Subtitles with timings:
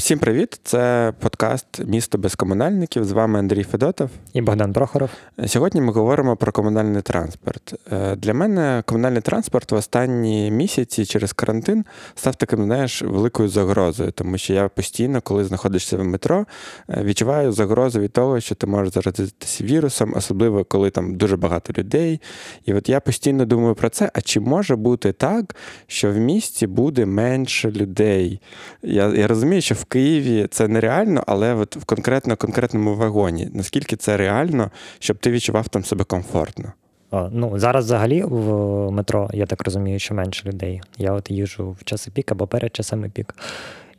[0.00, 0.60] Всім привіт!
[0.64, 3.04] Це подкаст Місто без комунальників.
[3.04, 5.10] З вами Андрій Федотов і Богдан Прохоров.
[5.46, 7.74] Сьогодні ми говоримо про комунальний транспорт.
[7.92, 11.84] Е, для мене комунальний транспорт в останні місяці через карантин
[12.14, 16.46] став таким, знаєш, великою загрозою, тому що я постійно, коли знаходишся в метро,
[16.88, 21.72] е, відчуваю загрозу від того, що ти можеш заразитися вірусом, особливо коли там дуже багато
[21.78, 22.20] людей.
[22.66, 25.56] І от я постійно думаю про це: а чи може бути так,
[25.86, 28.40] що в місті буде менше людей?
[28.82, 33.48] Я, Я розумію, що в Києві це нереально, але от в конкретно конкретному вагоні.
[33.54, 36.72] Наскільки це реально, щоб ти відчував там себе комфортно?
[37.10, 40.80] О, ну зараз взагалі в метро, я так розумію, що менше людей.
[40.98, 43.34] Я от їжу в часи пік або перед часами пік.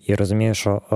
[0.08, 0.96] І розумію, що о,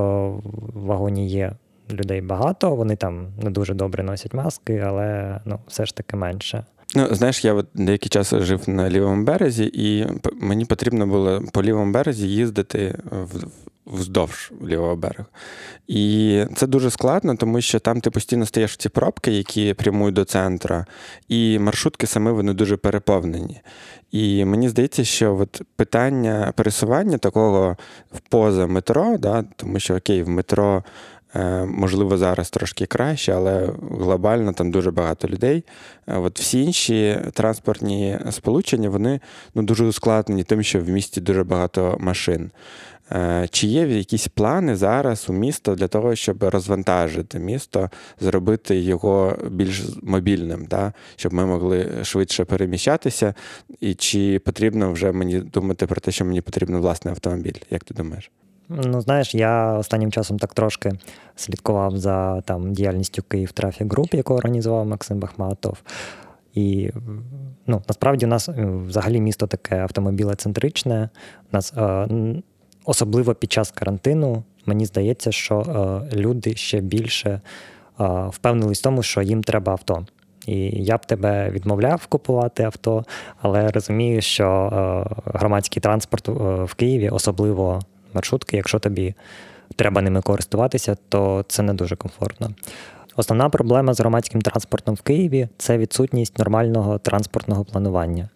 [0.73, 1.51] в вагоні є
[1.91, 6.65] людей багато, вони там не дуже добре носять маски, але ну, все ж таки менше.
[6.95, 11.63] Ну, знаєш, я от деякий час жив на лівому березі, і мені потрібно було по
[11.63, 13.47] лівому березі їздити в
[13.85, 15.25] вздовж лівого берега.
[15.87, 20.15] І це дуже складно, тому що там ти постійно стаєш в ці пробки, які прямують
[20.15, 20.85] до центра,
[21.29, 23.61] і маршрутки саме вони дуже переповнені.
[24.11, 27.77] І мені здається, що от питання пересування такого
[28.29, 30.83] поза метро, да, тому що окей, в метро.
[31.35, 35.63] Е, можливо, зараз трошки краще, але глобально там дуже багато людей.
[36.07, 39.19] Е, от Всі інші транспортні сполучення вони
[39.55, 42.51] ну, дуже ускладнені, тим, що в місті дуже багато машин.
[43.11, 47.89] Е, чи є якісь плани зараз у міста для того, щоб розвантажити місто,
[48.19, 50.93] зробити його більш мобільним, да?
[51.15, 53.33] щоб ми могли швидше переміщатися?
[53.79, 57.55] І чи потрібно вже мені думати про те, що мені потрібен власний автомобіль?
[57.69, 58.31] Як ти думаєш?
[58.69, 60.91] Ну, знаєш, я останнім часом так трошки
[61.35, 65.77] слідкував за там діяльністю Київ Трафік Груп, яку організував Максим Бахматов.
[66.53, 66.91] І
[67.67, 71.09] ну, насправді у нас е, взагалі місто таке автомобілецентричне.
[71.51, 72.07] У нас е,
[72.85, 77.41] особливо під час карантину, мені здається, що е, люди ще більше е,
[78.29, 80.05] впевнились в тому, що їм треба авто.
[80.47, 83.05] І я б тебе відмовляв купувати авто,
[83.41, 86.27] але розумію, що е, громадський транспорт
[86.69, 87.79] в Києві, особливо
[88.13, 89.13] маршрутки, якщо тобі
[89.75, 92.53] треба ними користуватися, то це не дуже комфортно.
[93.15, 98.29] Основна проблема з громадським транспортом в Києві це відсутність нормального транспортного планування.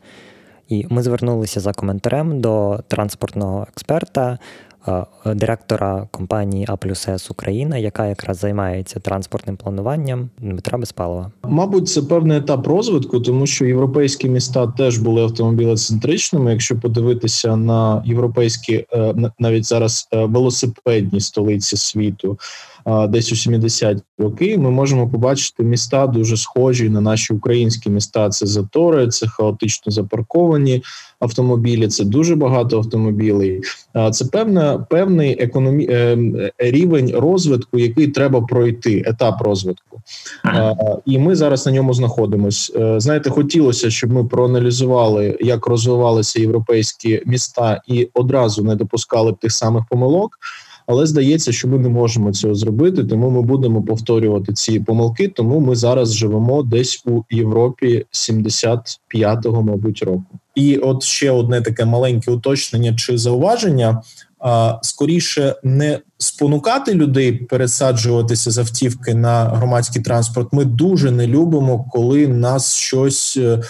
[0.69, 4.39] І ми звернулися за коментарем до транспортного експерта,
[4.87, 11.31] е, директора компанії А плюс С Україна, яка якраз займається транспортним плануванням Дмитра Безпалова.
[11.43, 16.51] Мабуть, це певний етап розвитку, тому що європейські міста теж були автомобілецентричними.
[16.51, 22.37] Якщо подивитися на європейські е, навіть зараз е, велосипедні столиці світу
[23.09, 28.29] десь у 70 роки, ми можемо побачити міста дуже схожі на наші українські міста.
[28.29, 30.83] Це затори, це хаотично запарковані
[31.19, 31.87] автомобілі.
[31.87, 33.61] Це дуже багато автомобілей.
[34.11, 35.87] Це певна певний економі...
[35.89, 36.17] Е,
[36.57, 40.01] рівень розвитку, який треба пройти, етап розвитку.
[41.05, 42.71] І ми зараз на ньому знаходимось.
[42.75, 49.37] Е, знаєте, хотілося, щоб ми проаналізували, як розвивалися європейські міста, і одразу не допускали б
[49.37, 50.39] тих самих помилок
[50.89, 55.27] але здається, що ми не можемо цього зробити, тому ми будемо повторювати ці помилки.
[55.27, 60.25] Тому ми зараз живемо десь у Європі 75-го, мабуть, року.
[60.55, 64.01] І от ще одне таке маленьке уточнення чи зауваження.
[64.81, 70.53] Скоріше не спонукати людей пересаджуватися з автівки на громадський транспорт.
[70.53, 73.61] Ми дуже не любимо, коли нас щось е,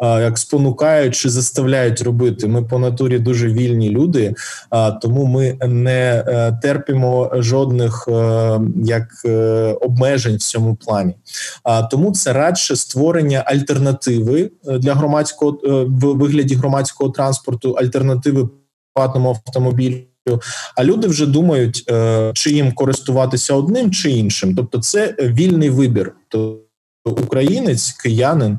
[0.00, 2.46] як спонукають чи заставляють робити.
[2.46, 4.34] Ми по натурі дуже вільні люди,
[5.02, 11.14] тому ми не е, терпимо жодних е, як е, обмежень в цьому плані.
[11.90, 18.48] Тому це радше створення альтернативи для громадського в вигляді громадського транспорту, альтернативи
[18.94, 19.96] платному автомобілю.
[20.76, 21.90] А люди вже думають,
[22.34, 26.12] чи їм користуватися одним чи іншим, тобто це вільний вибір
[27.04, 28.58] українець, киянин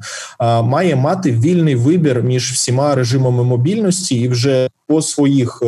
[0.64, 5.66] має мати вільний вибір між всіма режимами мобільності і вже по своїх е,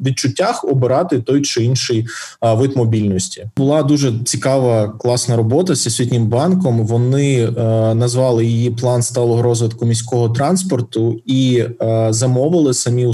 [0.00, 2.06] відчуттях обирати той чи інший
[2.42, 3.46] вид мобільності.
[3.56, 6.86] Була дуже цікава класна робота з освітнім банком.
[6.86, 7.50] Вони е,
[7.94, 13.06] назвали її план сталого розвитку міського транспорту і е, замовили самі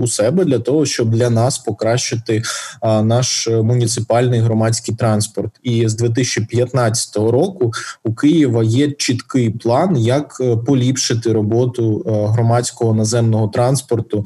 [0.00, 2.42] у себе для того, щоб для нас покращити
[2.82, 5.50] наш муніципальний громадський транспорт.
[5.62, 7.72] І з 2015 року
[8.04, 14.24] у Києва є чіткий план, як поліпшити роботу громадського наземного транспорту проекту,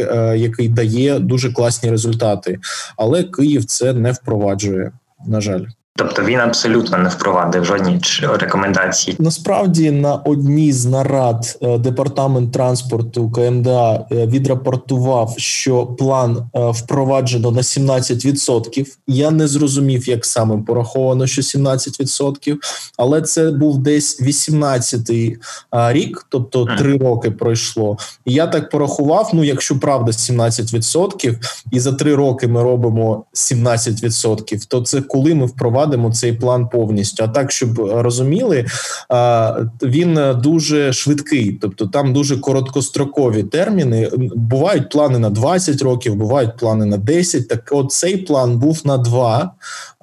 [0.00, 2.58] е, який дає дуже класні результати.
[2.96, 4.92] Але Київ це не впроваджує.
[5.26, 5.64] На жаль.
[5.96, 9.16] Тобто він абсолютно не впровадив жодні рекомендації.
[9.18, 17.50] Насправді на одній з нарад е, департамент транспорту КМДА е, відрапортував, що план е, впроваджено
[17.50, 18.86] на 17%.
[19.06, 22.56] Я не зрозумів, як саме пораховано, що 17%,
[22.96, 25.38] але це був десь 18-й
[25.72, 27.98] рік, тобто три роки пройшло.
[28.24, 29.30] І я так порахував.
[29.32, 31.36] Ну, якщо правда, 17%,
[31.72, 36.68] і за три роки ми робимо 17%, то це коли ми впроваджуємо впровадимо цей план
[36.68, 37.24] повністю.
[37.24, 38.64] А так, щоб розуміли,
[39.82, 44.10] він дуже швидкий, тобто там дуже короткострокові терміни.
[44.34, 47.48] Бувають плани на 20 років, бувають плани на 10.
[47.48, 49.52] Так, от цей план був на 2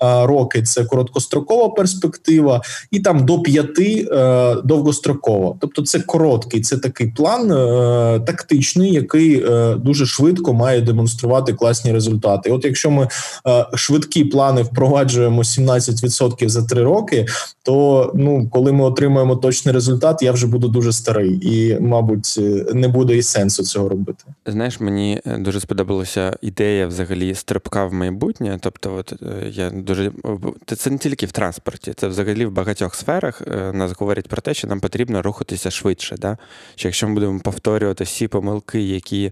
[0.02, 0.64] роки.
[0.64, 2.62] Це короткострокова перспектива,
[2.92, 5.56] і там до 5 е, довгострокова.
[5.60, 11.92] Тобто, це короткий, це такий план е, тактичний, який е, дуже швидко має демонструвати класні
[11.92, 12.52] результати.
[12.52, 13.08] От якщо ми
[13.76, 17.26] швидкі плани впроваджуємо 17 17% за три роки,
[17.64, 22.40] то ну коли ми отримаємо точний результат, я вже буду дуже старий, і мабуть
[22.74, 24.24] не буде і сенсу цього робити.
[24.46, 28.58] Знаєш, мені е, дуже сподобалася ідея взагалі стрибка в майбутнє.
[28.62, 30.12] Тобто, от е, я дуже
[30.66, 34.54] це не тільки в транспорті, це взагалі в багатьох сферах е, нас говорять про те,
[34.54, 36.16] що нам потрібно рухатися швидше.
[36.18, 36.38] Да?
[36.76, 39.32] Що якщо ми будемо повторювати всі помилки, які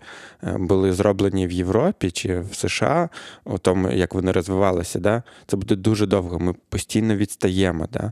[0.58, 3.10] були зроблені в Європі чи в США,
[3.46, 7.88] у тому як вони розвивалися, да, це буде дуже довго довго, ми постійно відстаємо.
[7.92, 8.12] Да?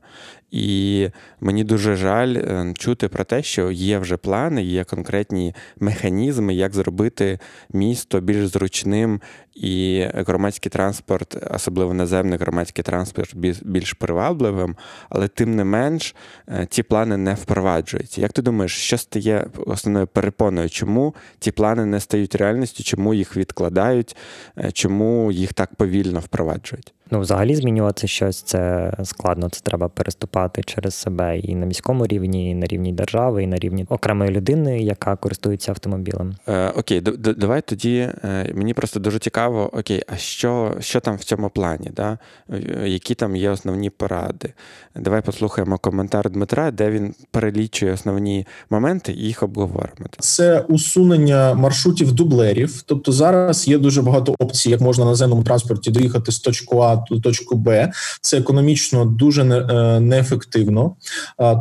[0.53, 1.09] І
[1.41, 6.73] мені дуже жаль е, чути про те, що є вже плани, є конкретні механізми, як
[6.73, 7.39] зробити
[7.73, 9.21] місто більш зручним
[9.55, 14.75] і громадський транспорт, особливо наземний громадський транспорт, більш привабливим,
[15.09, 16.15] але тим не менш
[16.50, 18.21] е, ці плани не впроваджуються.
[18.21, 20.69] Як ти думаєш, що стає основною перепоною?
[20.69, 24.15] Чому ці плани не стають реальністю, чому їх відкладають,
[24.57, 26.94] е, чому їх так повільно впроваджують?
[27.11, 29.50] Ну, взагалі змінювати щось це складно.
[29.50, 33.57] Це треба переступати через себе і на міському рівні, і на рівні держави, і на
[33.57, 36.35] рівні окремої людини, яка користується автомобілем.
[36.47, 37.01] Е, Окей,
[37.37, 41.91] давай тоді е, мені просто дуже цікаво, окей, а що що там в цьому плані?
[41.95, 42.17] Да?
[42.49, 44.53] Е, які там є основні поради?
[44.95, 50.07] Давай послухаємо коментар Дмитра, де він перелічує основні моменти і їх обговоримо.
[50.19, 52.81] Це усунення маршрутів дублерів.
[52.85, 57.05] Тобто зараз є дуже багато опцій, як можна на наземному транспорті доїхати з точку А
[57.09, 57.91] до точку Б.
[58.21, 59.99] Це економічно дуже е,
[60.33, 60.95] неефективно,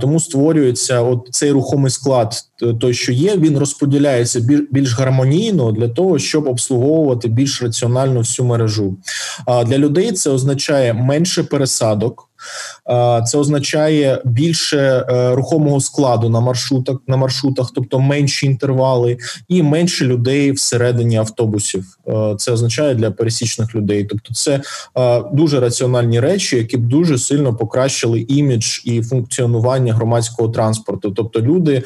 [0.00, 2.34] тому створюється от цей рухомий склад,
[2.80, 4.40] той, що є, він розподіляється
[4.70, 8.96] більш гармонійно для того, щоб обслуговувати більш раціонально всю мережу.
[9.66, 12.28] Для людей це означає менше пересадок.
[13.26, 19.18] Це означає більше е, рухомого складу на маршрутах, на маршрутах, тобто менші інтервали,
[19.48, 21.98] і менше людей всередині автобусів.
[22.08, 24.04] Е, це означає для пересічних людей.
[24.04, 24.60] Тобто, це
[24.98, 31.10] е, дуже раціональні речі, які б дуже сильно покращили імідж і функціонування громадського транспорту.
[31.10, 31.82] Тобто, люди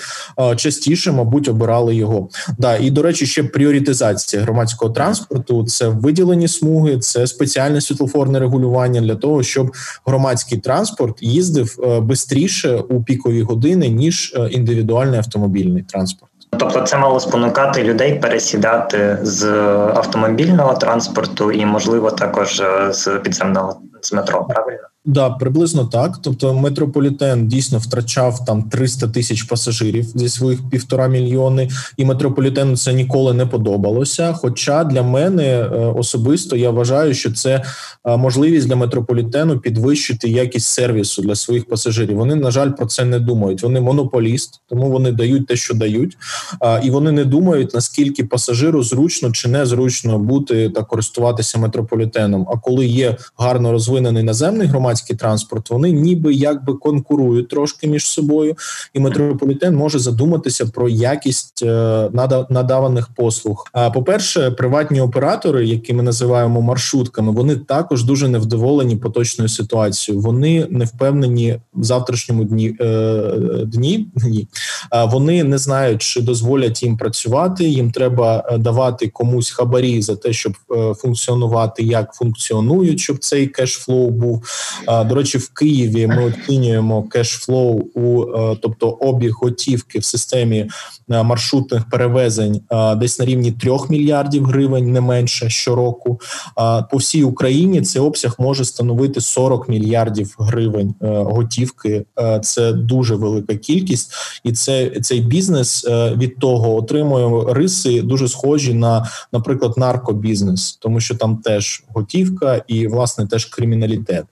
[0.56, 2.28] частіше, мабуть, обирали його.
[2.58, 9.00] Да, і до речі, ще пріоритизація громадського транспорту це виділені смуги, це спеціальне світлофорне регулювання
[9.00, 9.72] для того, щоб
[10.06, 11.78] громадські громадський транспорт їздив
[12.14, 16.32] швидше е, у пікові години ніж е, індивідуальний автомобільний транспорт.
[16.58, 19.44] Тобто, це мало спонукати людей пересідати з
[19.94, 24.44] автомобільного транспорту і, можливо, також е, з підземного з метро.
[24.44, 24.88] Правильно.
[25.06, 26.18] Да, приблизно так.
[26.22, 32.92] Тобто, метрополітен дійсно втрачав там 300 тисяч пасажирів зі своїх півтора мільйони, і метрополітену це
[32.92, 34.32] ніколи не подобалося.
[34.32, 37.62] Хоча для мене е, особисто я вважаю, що це
[38.04, 42.16] е, можливість для метрополітену підвищити якість сервісу для своїх пасажирів.
[42.16, 43.62] Вони на жаль про це не думають.
[43.62, 46.16] Вони монополіст, тому вони дають те, що дають,
[46.82, 52.46] і вони не думають наскільки пасажиру зручно чи незручно бути та користуватися метрополітеном.
[52.52, 58.06] А коли є гарно розвинений наземний громадський громадський транспорт, вони ніби якби конкурують трошки між
[58.06, 58.56] собою,
[58.94, 62.10] і метрополітен може задуматися про якість е,
[62.50, 63.64] надаваних послуг.
[63.72, 70.22] А по перше, приватні оператори, які ми називаємо маршрутками, вони також дуже невдоволені поточною ситуацією.
[70.22, 73.32] Вони не впевнені в завтрашньому дні е,
[73.66, 74.08] дні.
[74.26, 74.48] Ні,
[75.12, 77.64] вони не знають, чи дозволять їм працювати.
[77.64, 80.52] Їм треба е, давати комусь хабарі за те, щоб
[80.96, 84.44] функціонувати як функціонують, щоб цей кешфлоу був.
[84.86, 90.70] До речі, в Києві ми оцінюємо кешфлоу у е, тобто обіг готівки в системі
[91.10, 96.20] е, маршрутних перевезень е, десь на рівні 3 мільярдів гривень, не менше щороку.
[96.90, 102.04] По всій Україні цей обсяг може становити 40 мільярдів гривень готівки.
[102.42, 104.12] Це дуже велика кількість,
[104.44, 111.14] і це цей бізнес від того отримує риси дуже схожі на, наприклад, наркобізнес, тому що
[111.14, 114.24] там теж готівка і власне теж криміналітет.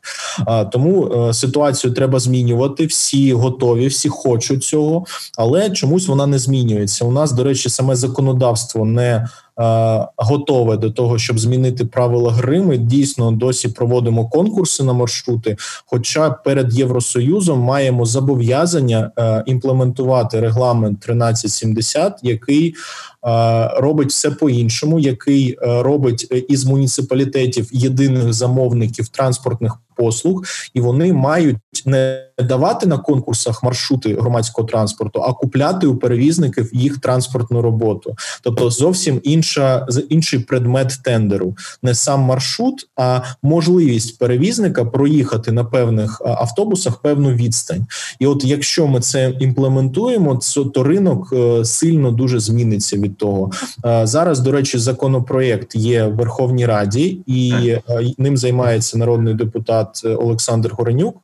[0.72, 2.86] Тому ситуацію треба змінювати.
[2.86, 5.04] Всі готові, всі хочуть цього,
[5.38, 7.04] але чомусь вона не змінюється.
[7.04, 9.28] У нас, до речі, саме законодавство не
[9.60, 12.60] Е, готове до того, щоб змінити правила гри.
[12.60, 15.56] Ми дійсно досі проводимо конкурси на маршрути.
[15.86, 22.74] Хоча перед Євросоюзом маємо зобов'язання е, імплементувати регламент 1370, який
[23.26, 30.80] Е, робить все по-іншому, який е, робить е, із муніципалітетів єдиних замовників транспортних послуг, і
[30.80, 37.62] вони мають не давати на конкурсах маршрути громадського транспорту, а купляти у перевізників їх транспортну
[37.62, 38.16] роботу.
[38.42, 46.22] Тобто зовсім інша інший предмет тендеру, не сам маршрут, а можливість перевізника проїхати на певних
[46.24, 47.86] автобусах певну відстань.
[48.18, 50.40] І от якщо ми це імплементуємо,
[50.74, 53.50] то ринок сильно дуже зміниться від того.
[53.86, 57.82] Е, зараз, до речі, законопроєкт є в Верховній Раді, і е,
[58.18, 61.16] ним займається народний депутат Олександр Горенюк.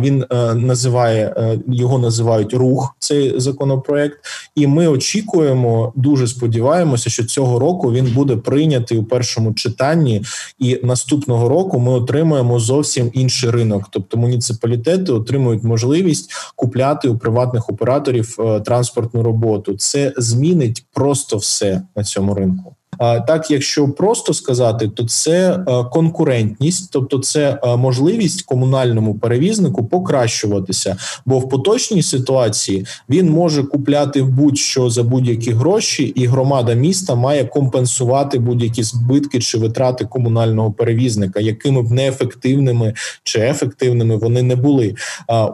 [0.00, 1.34] Він е, називає
[1.68, 4.18] його називають рух цей законопроєкт,
[4.54, 10.22] і ми очікуємо, дуже сподіваємося, що цього року він буде прийнятий у першому читанні,
[10.58, 13.84] і наступного року ми отримаємо зовсім інший ринок.
[13.90, 19.76] Тобто муніципалітети отримують можливість купляти у приватних операторів транспортну роботу.
[19.76, 22.76] Це змінить просто все на цьому ринку.
[22.98, 30.96] Так, якщо просто сказати, то це е, конкурентність, тобто це е, можливість комунальному перевізнику покращуватися,
[31.26, 37.44] бо в поточній ситуації він може купляти будь-що за будь-які гроші, і громада міста має
[37.44, 44.94] компенсувати будь-які збитки чи витрати комунального перевізника, якими б неефективними чи ефективними вони не були.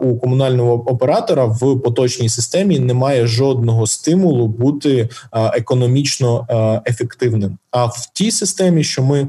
[0.01, 6.47] У комунального оператора в поточній системі немає жодного стимулу бути економічно
[6.87, 7.57] ефективним ефективним.
[7.71, 9.27] А в тій системі, що ми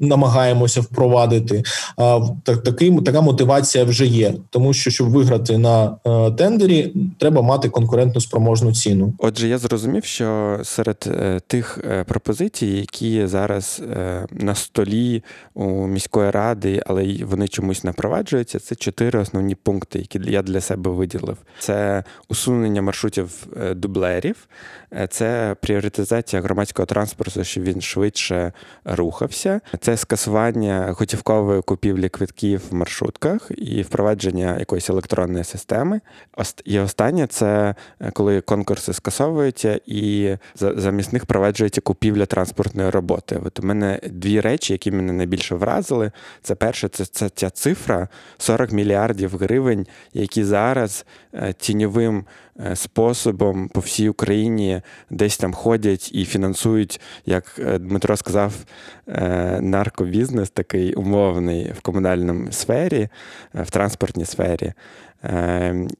[0.00, 1.62] намагаємося впровадити.
[2.42, 7.68] Так, такий така мотивація вже є, тому що щоб виграти на е, тендері, треба мати
[7.68, 9.14] конкурентну спроможну ціну.
[9.18, 13.82] Отже, я зрозумів, що серед е, тих пропозицій, які зараз
[14.30, 15.22] на столі
[15.54, 20.60] у міської ради, але вони чомусь не впроваджуються, це чотири основні пункти, які я для
[20.60, 24.48] себе виділив: це усунення маршрутів дублерів,
[25.10, 28.52] це пріоритизація громадського транспорту, щоб він швидше
[28.84, 29.60] рух рухався.
[29.80, 36.00] Це скасування готівкової купівлі квитків в маршрутках і впровадження якоїсь електронної системи.
[36.64, 43.40] І останнє це е, коли конкурси скасовуються і замість них впроваджується купівля транспортної роботи.
[43.44, 46.10] От у мене дві речі, які мене найбільше вразили.
[46.42, 48.08] Це перше, це, це ця цифра
[48.38, 52.24] 40 мільярдів гривень, які зараз е, тіньовим.
[52.64, 58.54] Е, способом по всій Україні десь там ходять і фінансують, як е, Дмитро сказав,
[59.08, 63.08] е, наркобізнес такий умовний в комунальному сфері,
[63.54, 64.72] в транспортній сфері.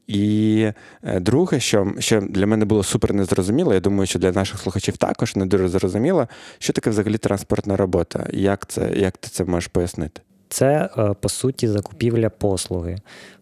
[0.07, 0.67] І
[1.03, 5.35] друге, що що для мене було супер незрозуміло, я думаю, що для наших слухачів також
[5.35, 6.27] не дуже зрозуміло,
[6.59, 8.27] що таке взагалі транспортна робота.
[8.33, 10.21] Як це, Як ти це можеш пояснити?
[10.49, 10.89] Це
[11.21, 12.95] по суті закупівля послуги.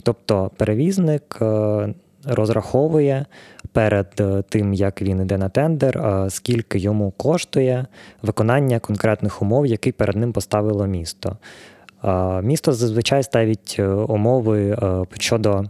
[0.03, 1.37] Тобто перевізник
[2.27, 3.25] розраховує
[3.71, 7.85] перед е, тим, як він йде на тендер, е, скільки йому коштує
[8.21, 11.37] виконання конкретних умов, які перед ним поставило місто.
[12.03, 14.77] Е, місто зазвичай ставить умови
[15.19, 15.63] щодо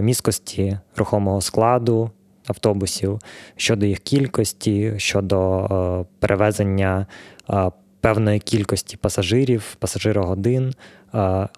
[0.00, 2.10] міськості рухомого складу
[2.46, 3.18] автобусів,
[3.56, 7.06] щодо їх кількості, щодо перевезення
[8.00, 10.74] певної кількості пасажирів, пасажирогодин.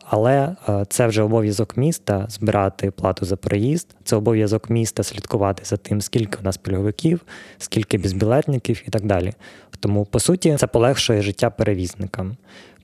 [0.04, 0.56] Але
[0.88, 3.96] це вже обов'язок міста збирати плату за проїзд.
[4.04, 7.20] Це обов'язок міста слідкувати за тим, скільки у нас пільговиків,
[7.58, 9.32] скільки безбілетників і так далі.
[9.80, 12.36] Тому, по суті, це полегшує життя перевізникам.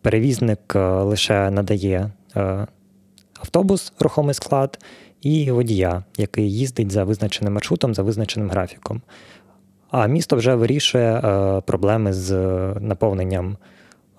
[0.02, 2.10] Перевізник лише надає
[3.40, 4.78] автобус, рухомий склад
[5.20, 9.02] і водія, який їздить за визначеним маршрутом, за визначеним графіком.
[9.90, 12.32] А місто вже вирішує е, проблеми з
[12.80, 13.56] наповненням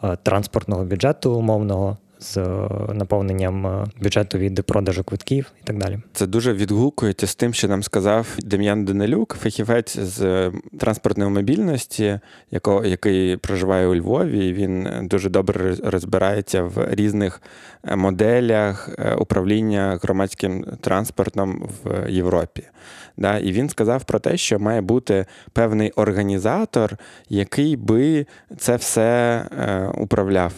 [0.03, 1.97] е, транспортного бюджету умовного.
[2.19, 7.53] З е, наповненням бюджету від продажу квитків і так далі, це дуже відгукується з тим,
[7.53, 12.19] що нам сказав Дем'ян Данилюк, фахівець з транспортної мобільності,
[12.51, 14.53] якого який проживає у Львові.
[14.53, 17.41] Він дуже добре розбирається в різних
[17.95, 22.63] моделях управління громадським транспортом в Європі.
[23.17, 23.37] Да?
[23.37, 26.97] І він сказав про те, що має бути певний організатор,
[27.29, 28.25] який би
[28.57, 30.53] це все е, управляв.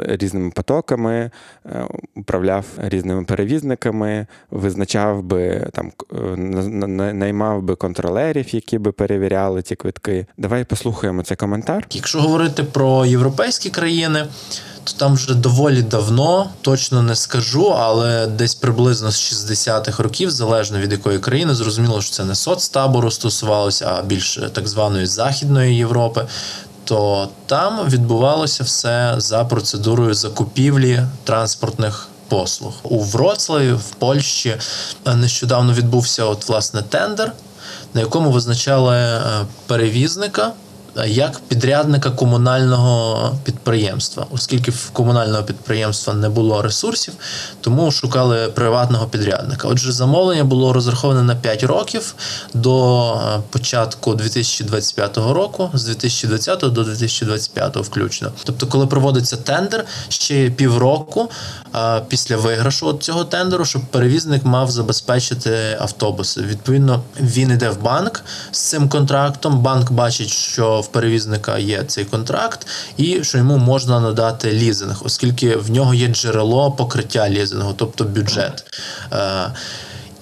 [0.00, 1.30] Е, Різними потоками,
[1.66, 5.92] е, управляв різними перевізниками, визначав би там
[7.18, 10.26] наймав би контролерів, які би перевіряли ці квитки.
[10.38, 11.86] Давай послухаємо цей коментар.
[11.90, 14.26] Якщо говорити про європейські країни,
[14.84, 20.78] то там вже доволі давно, точно не скажу, але десь приблизно з 60-х років, залежно
[20.78, 26.26] від якої країни, зрозуміло, що це не соцтабору стосувалося, а більше так званої Західної Європи.
[26.84, 32.72] То там відбувалося все за процедурою закупівлі транспортних послуг.
[32.82, 34.56] У Вроцлаві, в Польщі
[35.06, 37.32] нещодавно відбувся от власне тендер,
[37.94, 39.20] на якому визначали е,
[39.66, 40.52] перевізника
[41.06, 47.14] як підрядника комунального підприємства, оскільки в комунального підприємства не було ресурсів,
[47.60, 49.68] тому шукали приватного підрядника.
[49.68, 52.14] Отже, замовлення було розраховане на 5 років
[52.54, 58.32] до е, початку 2025 року, з 2020 до 2025 включно.
[58.44, 61.30] Тобто, коли проводиться тендер, ще півроку
[62.08, 66.40] після виграшу цього тендеру, щоб перевізник мав забезпечити автобуси.
[66.40, 69.58] Відповідно, він йде в банк з цим контрактом.
[69.58, 75.56] Банк бачить, що в перевізника є цей контракт, і що йому можна надати лізинг, оскільки
[75.56, 78.64] в нього є джерело покриття лізингу, тобто бюджет.
[79.12, 79.52] Е,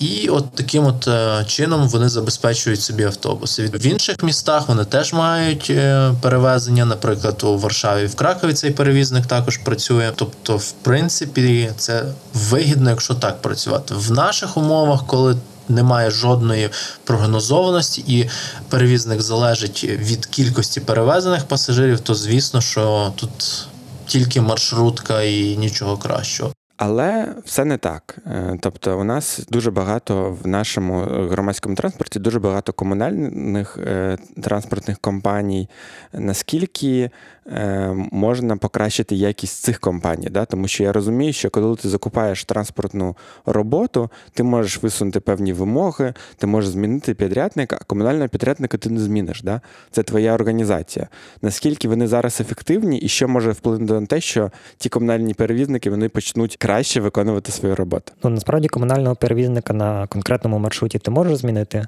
[0.00, 3.70] і от таким от е, чином вони забезпечують собі автобуси.
[3.74, 6.84] В інших містах вони теж мають е, перевезення.
[6.84, 10.12] Наприклад, у Варшаві в Кракові цей перевізник також працює.
[10.16, 15.36] Тобто, в принципі, це вигідно, якщо так працювати в наших умовах, коли
[15.70, 16.70] немає жодної
[17.04, 18.28] прогнозованості, і
[18.68, 23.66] перевізник залежить від кількості перевезених пасажирів, то звісно, що тут
[24.06, 26.52] тільки маршрутка і нічого кращого.
[26.82, 28.18] Але все не так.
[28.26, 34.98] Е, тобто, у нас дуже багато в нашому громадському транспорті, дуже багато комунальних е, транспортних
[34.98, 35.68] компаній.
[36.12, 37.10] Наскільки
[37.52, 40.28] Е, можна покращити якість цих компаній.
[40.30, 40.44] Да?
[40.44, 46.14] Тому що я розумію, що коли ти закупаєш транспортну роботу, ти можеш висунути певні вимоги,
[46.36, 49.42] ти можеш змінити підрядника, а комунального підрядника ти не зміниш.
[49.42, 49.60] Да?
[49.90, 51.08] Це твоя організація.
[51.42, 56.08] Наскільки вони зараз ефективні, і що може вплинути на те, що ті комунальні перевізники вони
[56.08, 58.12] почнуть краще виконувати свою роботу?
[58.24, 61.86] Ну насправді комунального перевізника на конкретному маршруті ти можеш змінити.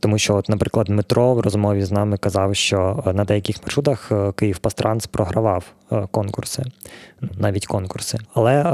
[0.00, 4.12] Тому що, от, наприклад, Дмитро в розмові з нами казав, що е, на деяких маршрутах
[4.12, 6.62] е, Київ Пастранс програвав е, конкурси,
[7.38, 8.18] навіть конкурси.
[8.34, 8.64] Але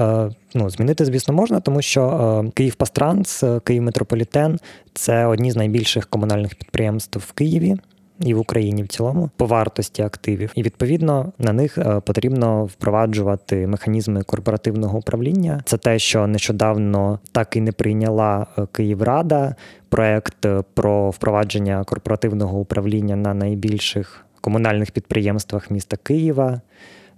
[0.55, 4.59] ну, змінити, звісно, можна, тому що Київ Пастранс, Київ Метрополітен
[4.95, 7.77] це одні з найбільших комунальних підприємств в Києві
[8.20, 13.66] і в Україні в цілому по вартості активів, і відповідно на них е, потрібно впроваджувати
[13.66, 15.62] механізми корпоративного управління.
[15.64, 19.55] Це те, що нещодавно так і не прийняла е, Київрада.
[19.88, 26.61] Проект е, про впровадження корпоративного управління на найбільших комунальних підприємствах міста Києва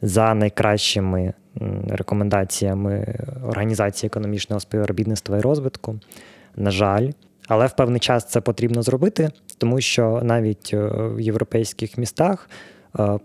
[0.03, 1.33] за найкращими
[1.89, 3.15] рекомендаціями
[3.49, 6.01] Організації економічного співробітництва і розвитку.
[6.57, 7.11] На жаль,
[7.49, 12.51] але в певний час це потрібно зробити, тому що навіть е, в європейських містах
[12.99, 13.19] е,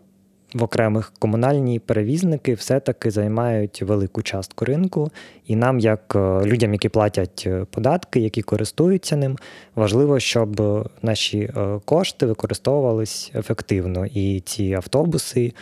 [0.54, 5.12] в окремих комунальні перевізники все-таки займають велику частку ринку,
[5.48, 9.38] і нам, як е, людям, які платять податки, які користуються ним,
[9.76, 10.62] важливо, щоб
[11.02, 11.50] наші
[11.86, 14.06] кошти використовувались ефективно.
[14.06, 15.54] І ці автобуси,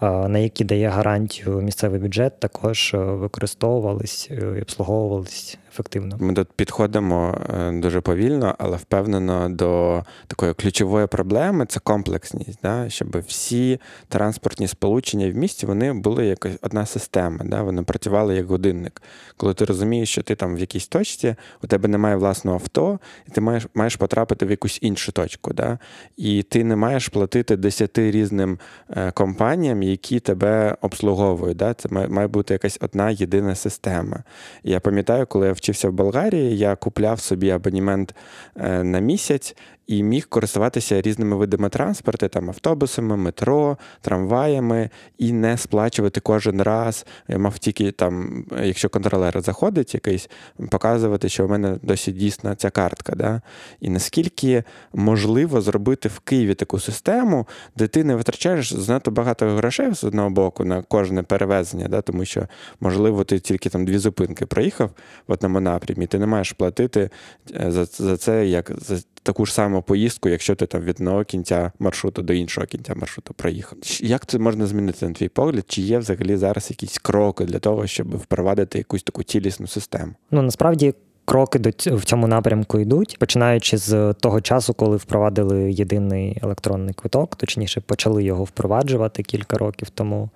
[0.00, 6.16] на які дає гарантію місцевий бюджет, також використовувались і обслуговувались ефективно.
[6.20, 12.88] Ми тут підходимо е, дуже повільно, але впевнено до такої ключової проблеми це комплексність, да?
[12.88, 17.62] щоб всі транспортні сполучення в місті вони були якось одна система, да?
[17.62, 19.02] вони працювали як годинник.
[19.36, 23.30] Коли ти розумієш, що ти там в якійсь точці, у тебе немає власного авто, і
[23.30, 25.52] ти маєш маєш потрапити в якусь іншу точку.
[25.52, 25.78] Да?
[26.16, 28.58] І ти не маєш платити десяти різним
[28.90, 31.56] е, компаніям, які тебе обслуговують.
[31.56, 31.74] Да?
[31.74, 34.22] Це має, бути якась одна єдина система.
[34.64, 38.14] Я пам'ятаю, коли я вчився в Болгарії, я купляв собі абонімент
[38.56, 45.58] е, на місяць і міг користуватися різними видами транспорту, там автобусами, метро, трамваями, і не
[45.58, 47.06] сплачувати кожен раз.
[47.28, 50.30] Я мав тільки там, якщо контролер заходить, якийсь
[50.70, 53.14] показувати, що у мене досі дійсна ця картка.
[53.16, 53.40] Да?
[53.80, 57.46] І наскільки можливо зробити в Києві таку систему,
[57.76, 62.02] де ти не витрачаєш занадто багато грошей з одного боку на кожне перевезення, да?
[62.02, 62.48] тому що,
[62.80, 64.90] можливо, ти тільки там дві зупинки проїхав
[65.28, 67.10] в одному напрямі, ти не маєш платити
[67.54, 71.24] е, за, за це як за таку ж саму поїздку, якщо ти там від одного
[71.24, 73.78] кінця маршруту до іншого кінця маршруту проїхав.
[74.00, 75.64] Як це можна змінити на твій погляд?
[75.68, 80.12] Чи є взагалі зараз якісь кроки для того, щоб впровадити якусь таку цілісну систему?
[80.30, 80.94] Ну насправді.
[81.28, 87.36] Кроки до в цьому напрямку йдуть, починаючи з того часу, коли впровадили єдиний електронний квиток,
[87.36, 90.30] точніше, почали його впроваджувати кілька років тому.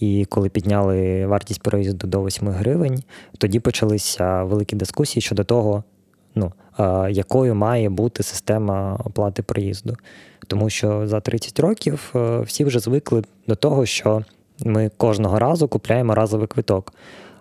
[0.00, 3.02] І коли підняли вартість проїзду до 8 гривень,
[3.38, 5.84] тоді почалися великі дискусії щодо того,
[6.34, 6.52] ну,
[7.10, 9.96] якою має бути система оплати проїзду.
[10.46, 14.22] Тому що за 30 років е, всі вже звикли до того, що
[14.64, 16.92] Ми кожного разу купляємо разовий квиток.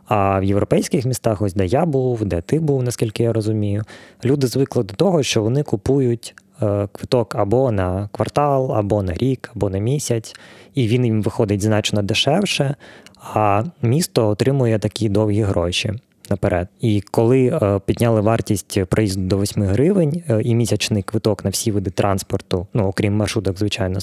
[0.07, 3.83] А в європейських містах, ось де я був, де ти був, наскільки я розумію,
[4.25, 9.51] люди звикли до того, що вони купують е, квиток або на квартал, або на рік,
[9.55, 10.35] або на місяць,
[10.75, 12.75] і він їм виходить значно дешевше,
[13.33, 15.93] а місто отримує такі довгі гроші.
[16.29, 16.67] Наперед.
[16.79, 21.71] І коли е, підняли вартість проїзду до 8 гривень е, і місячний квиток на всі
[21.71, 23.99] види транспорту, ну окрім маршруток, звичайно,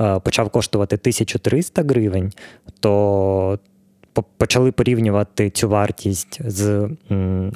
[0.00, 2.32] е, почав коштувати 1300 гривень,
[2.80, 3.58] то
[4.36, 6.88] почали порівнювати цю вартість з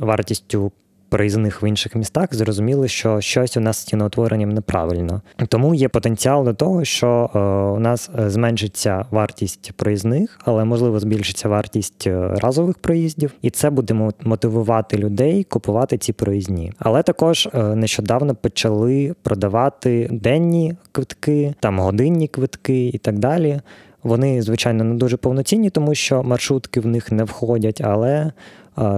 [0.01, 0.73] вартістю
[1.13, 5.23] проїзних в інших містах, зрозуміли, що щось у нас з ціноутворенням неправильно.
[5.49, 7.39] Тому є потенціал до того, що е,
[7.77, 13.71] у нас е, зменшиться вартість проїзних, але можливо збільшиться вартість е, разових проїздів, і це
[13.71, 16.73] буде мотивувати людей купувати ці проїзні.
[16.79, 23.61] Але також нещодавно почали продавати денні квитки, там годинні квитки і так далі.
[24.03, 28.33] Вони, звичайно, не дуже повноцінні, тому що маршрутки в них не входять, але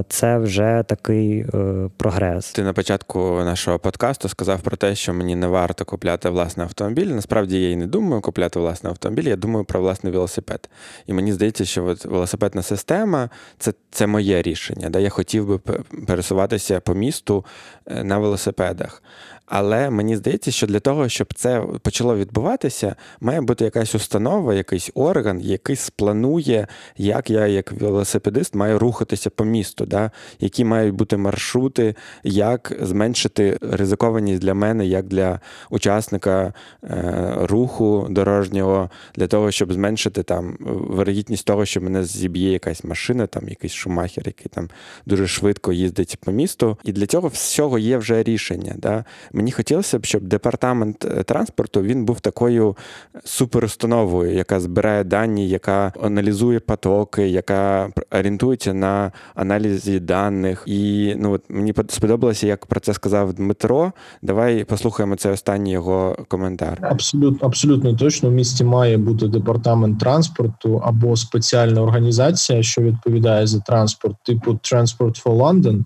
[0.09, 2.53] це вже такий е, прогрес.
[2.53, 7.07] Ти на початку нашого подкасту сказав про те, що мені не варто купляти власний автомобіль.
[7.07, 10.71] Насправді я і не думаю купляти власний автомобіль, я думаю про власний велосипед.
[11.07, 14.91] І мені здається, що от велосипедна система це це моє рішення.
[14.91, 14.99] Да?
[14.99, 15.59] Я хотів би
[16.07, 17.45] пересуватися по місту
[17.87, 19.03] е, на велосипедах.
[19.47, 24.91] Але мені здається, що для того, щоб це почало відбуватися, має бути якась установа, якийсь
[24.95, 30.11] орган, який спланує, як я, як велосипедист, маю рухатися по місту, да?
[30.40, 36.53] які мають бути маршрути, як зменшити ризикованість для мене, як для учасника
[36.85, 43.27] е, руху дорожнього, для того, щоб зменшити там вирогідність того, що мене зіб'є якась машина,
[43.27, 44.68] там якийсь шумахер, який там
[45.07, 46.79] дуже швидко їздить по місту.
[46.85, 48.74] І для цього всього є вже рішення.
[48.77, 49.05] Да?
[49.33, 52.77] Мені хотілося б, щоб департамент е, транспорту він був такою
[53.24, 59.12] суперустановою, яка збирає дані, яка аналізує потоки, яка орієнтується на
[59.55, 60.62] аналізі даних.
[60.67, 63.93] І ну от мені сподобалося, як про це сказав Дмитро.
[64.23, 66.79] Давай послухаємо цей останній його коментар.
[66.83, 73.61] Абсолютно, абсолютно точно в місті має бути департамент транспорту або спеціальна організація, що відповідає за
[73.61, 75.85] транспорт, типу Transport for London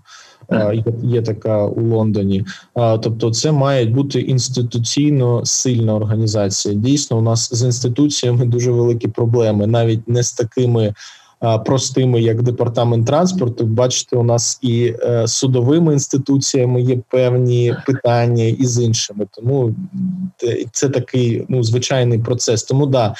[1.03, 2.45] є така у Лондоні.
[2.75, 6.75] Тобто, це має бути інституційно сильна організація.
[6.75, 10.93] Дійсно, у нас з інституціями дуже великі проблеми, навіть не з такими
[11.65, 13.65] простими, як департамент транспорту.
[13.65, 19.27] Бачите, у нас і е, судовими інституціями є певні питання, і з іншими.
[19.31, 19.75] Тому
[20.71, 22.63] це такий ну звичайний процес.
[22.63, 23.15] Тому да.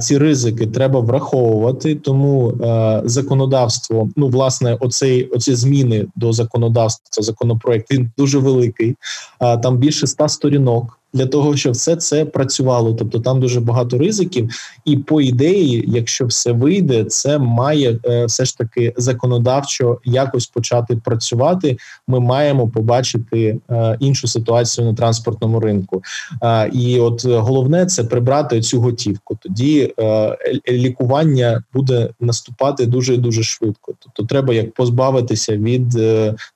[0.00, 7.92] Ці ризики треба враховувати, тому е, законодавство, ну власне, оцей оці зміни до законодавства, законопроект
[7.92, 8.96] він дуже великий.
[9.62, 12.94] Там більше ста сторінок для того, щоб все це працювало.
[12.94, 14.50] Тобто там дуже багато ризиків,
[14.84, 20.96] і по ідеї, якщо все вийде, це має е, все ж таки законодавчо якось почати
[20.96, 21.76] працювати.
[22.08, 26.02] Ми маємо побачити е, іншу ситуацію на транспортному ринку.
[26.42, 29.38] Е, і от головне це прибрати цю готівку.
[29.42, 29.94] Тоді
[30.68, 33.92] лікування буде наступати дуже дуже швидко.
[33.98, 35.98] Тобто, треба як позбавитися від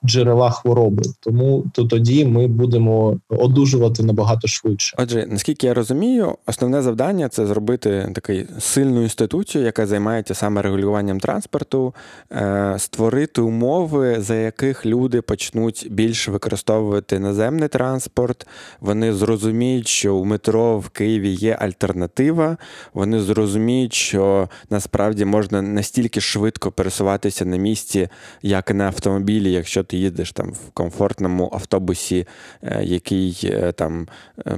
[0.05, 1.03] джерела хвороби.
[1.21, 4.97] Тому то тоді ми будемо одужувати набагато набагато швидше.
[4.99, 11.21] Отже, наскільки я розумію, основне завдання це зробити такий сильну інституцію, яка займається саме регулюванням
[11.21, 11.95] транспорту,
[12.33, 18.47] е, створити умови, за яких люди почнуть більше використовувати наземний транспорт.
[18.81, 22.57] Вони зрозуміють, що у метро в Києві є альтернатива.
[22.95, 28.09] Вони зрозуміють, що насправді можна настільки швидко пересуватися на місці,
[28.43, 32.27] як і на автомобілі, якщо ти їздиш там в комфортному автобусі,
[32.63, 34.07] е, який е, там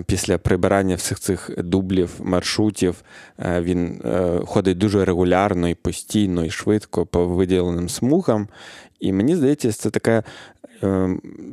[0.07, 3.03] після прибирання всіх цих дублів, маршрутів,
[3.39, 8.49] е, він е, ходить дуже регулярно і постійно, і швидко по виділеним смугам.
[9.01, 10.23] І мені здається, це таке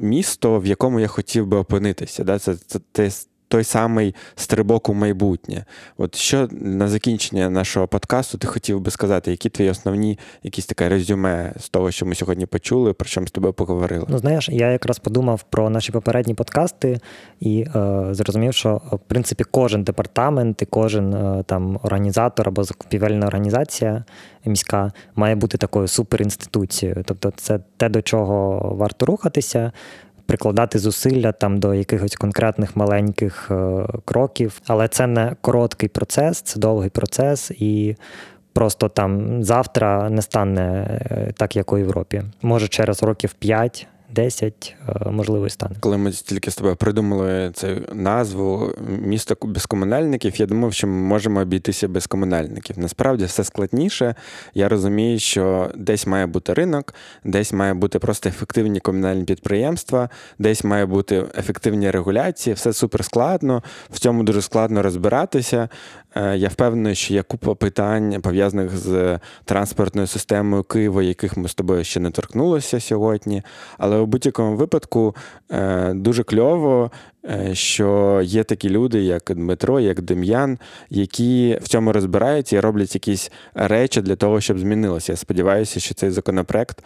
[0.01, 2.39] місто, в якому я хотів би опинитися.
[2.39, 2.55] Це
[2.93, 3.11] це,
[3.53, 5.65] той самий стрибок у майбутнє.
[5.97, 10.89] От що на закінчення нашого подкасту ти хотів би сказати, які твої основні якісь таке
[10.89, 14.05] резюме з того, що ми сьогодні почули, про що ми з тобою поговорили?
[14.09, 16.99] Ну знаєш, я якраз подумав про наші попередні подкасти
[17.39, 23.27] і е, зрозумів, що в принципі кожен департамент і кожен е, там організатор або закупівельна
[23.27, 24.03] організація
[24.45, 27.03] міська має бути такою суперінституцією.
[27.05, 29.71] Тобто, це те, до чого варто рухатися
[30.25, 34.61] прикладати зусилля там до якихось конкретних маленьких е, кроків.
[34.67, 37.95] Але це не короткий процес, це довгий процес і.
[38.55, 42.21] Просто там завтра не стане е, так, як у Європі.
[42.41, 45.75] Може, через років 5 5-10, е, можливо, і стане.
[45.79, 50.93] Коли ми тільки з тобою придумали цю назву місто без комунальників, я думав, що ми
[50.93, 52.79] можемо обійтися без комунальників.
[52.79, 54.15] Насправді все складніше.
[54.53, 60.63] Я розумію, що десь має бути ринок, десь має бути просто ефективні комунальні підприємства, десь
[60.63, 62.53] має бути ефективні регуляції.
[62.53, 63.63] Все супер складно.
[63.89, 65.69] В цьому дуже складно розбиратися.
[66.15, 71.53] Е, я впевнений, що є купа питань пов'язаних з транспортною системою Києва, яких ми з
[71.53, 73.41] тобою ще не торкнулися сьогодні.
[73.77, 75.15] Але у будь-якому випадку
[75.51, 76.91] е, дуже кльово,
[77.25, 80.57] е, що є такі люди, як Дмитро, як Дем'ян,
[80.89, 85.11] які в цьому розбираються і роблять якісь речі для того, щоб змінилося.
[85.11, 86.83] Я сподіваюся, що цей законопроект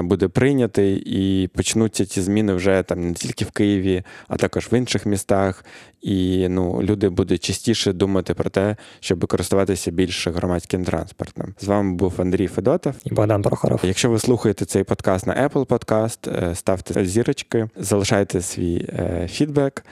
[0.00, 4.74] буде прийнятий і почнуться ці зміни вже там не тільки в Києві, а також в
[4.74, 5.64] інших містах.
[6.02, 11.54] І ну, люди будуть частіше думати про те, щоб користуватися більше громадським транспортом.
[11.60, 13.80] З вами був Андрій Федотов і Богдан Прохоров.
[13.82, 18.88] Якщо ви слухаєте цей подкаст на Apple Podcast, ставте зірочки, залишайте свій
[19.26, 19.84] фідбек.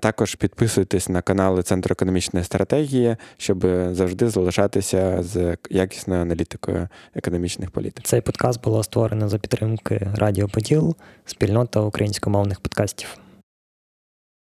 [0.00, 8.04] Також підписуйтесь на канали Центру економічної стратегії, щоб завжди залишатися з якісною аналітикою економічних політик.
[8.04, 13.08] Цей подкаст було створено за підтримки Радіо Поділ, спільнота українськомовних подкастів.